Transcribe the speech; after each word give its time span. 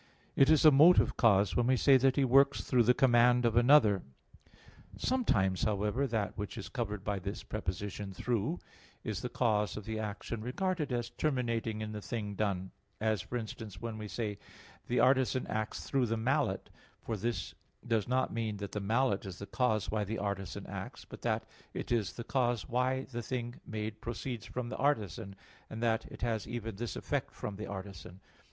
It 0.35 0.49
is 0.49 0.65
a 0.65 0.71
motive 0.71 1.15
cause 1.15 1.55
when 1.55 1.67
we 1.67 1.77
say 1.77 1.95
that 1.97 2.15
he 2.15 2.25
works 2.25 2.61
through 2.61 2.81
the 2.81 2.93
command 2.95 3.45
of 3.45 3.55
another. 3.55 4.01
Sometimes, 4.97 5.61
however, 5.61 6.07
that 6.07 6.35
which 6.35 6.57
is 6.57 6.69
covered 6.69 7.03
by 7.03 7.19
this 7.19 7.43
preposition 7.43 8.11
"through" 8.11 8.57
is 9.03 9.21
the 9.21 9.29
cause 9.29 9.77
of 9.77 9.85
the 9.85 9.99
action 9.99 10.41
regarded 10.41 10.91
as 10.91 11.11
terminated 11.11 11.83
in 11.83 11.91
the 11.91 12.01
thing 12.01 12.33
done; 12.33 12.71
as, 12.99 13.21
for 13.21 13.37
instance, 13.37 13.79
when 13.79 13.99
we 13.99 14.07
say, 14.07 14.39
the 14.87 14.99
artisan 14.99 15.45
acts 15.45 15.83
through 15.87 16.07
the 16.07 16.17
mallet, 16.17 16.71
for 17.03 17.15
this 17.15 17.53
does 17.87 18.07
not 18.07 18.33
mean 18.33 18.57
that 18.57 18.71
the 18.71 18.79
mallet 18.79 19.23
is 19.23 19.37
the 19.37 19.45
cause 19.45 19.91
why 19.91 20.03
the 20.03 20.17
artisan 20.17 20.65
acts, 20.65 21.05
but 21.05 21.21
that 21.21 21.45
it 21.75 21.91
is 21.91 22.13
the 22.13 22.23
cause 22.23 22.67
why 22.67 23.03
the 23.11 23.21
thing 23.21 23.53
made 23.67 24.01
proceeds 24.01 24.47
from 24.47 24.67
the 24.69 24.77
artisan, 24.77 25.35
and 25.69 25.83
that 25.83 26.05
it 26.05 26.23
has 26.23 26.47
even 26.47 26.75
this 26.75 26.95
effect 26.95 27.35
from 27.35 27.55
the 27.55 27.67
artisan. 27.67 28.19